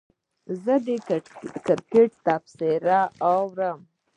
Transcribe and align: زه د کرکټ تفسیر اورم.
زه 0.63 0.73
د 0.85 0.87
کرکټ 1.65 2.09
تفسیر 2.25 2.81
اورم. 3.27 3.79